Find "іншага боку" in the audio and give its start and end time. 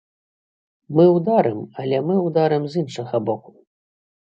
2.85-3.51